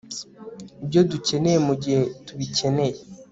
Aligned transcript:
ibyo 0.83 1.01
dukeneye 1.11 1.59
mu 1.67 1.73
gihe 1.81 2.01
tubikeneye 2.25 2.97